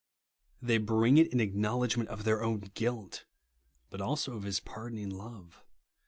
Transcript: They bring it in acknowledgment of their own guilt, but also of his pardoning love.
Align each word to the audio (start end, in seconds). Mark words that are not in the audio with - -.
They 0.63 0.79
bring 0.79 1.19
it 1.19 1.31
in 1.31 1.39
acknowledgment 1.39 2.09
of 2.09 2.23
their 2.23 2.41
own 2.41 2.71
guilt, 2.73 3.25
but 3.91 4.01
also 4.01 4.35
of 4.35 4.41
his 4.41 4.59
pardoning 4.59 5.11
love. 5.11 5.63